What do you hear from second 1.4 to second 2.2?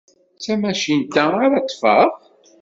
ara ṭṭfeɣ?